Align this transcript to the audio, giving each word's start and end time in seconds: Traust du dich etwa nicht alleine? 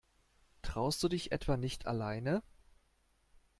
Traust 0.63 1.03
du 1.03 1.09
dich 1.09 1.31
etwa 1.31 1.57
nicht 1.57 1.85
alleine? 1.85 2.41